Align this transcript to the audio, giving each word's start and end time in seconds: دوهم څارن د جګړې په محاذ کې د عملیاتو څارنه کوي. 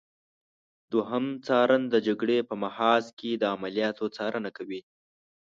دوهم 0.91 1.25
څارن 1.45 1.81
د 1.93 1.95
جګړې 2.07 2.37
په 2.49 2.55
محاذ 2.63 3.03
کې 3.19 3.31
د 3.35 3.43
عملیاتو 3.55 4.05
څارنه 4.15 4.49
کوي. 4.57 4.81